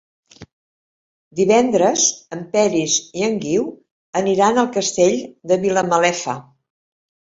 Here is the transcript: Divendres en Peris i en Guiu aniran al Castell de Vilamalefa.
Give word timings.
Divendres 1.39 2.05
en 2.37 2.41
Peris 2.55 2.95
i 3.21 3.27
en 3.27 3.37
Guiu 3.45 3.67
aniran 4.23 4.61
al 4.63 4.71
Castell 4.79 5.17
de 5.53 5.59
Vilamalefa. 5.67 6.35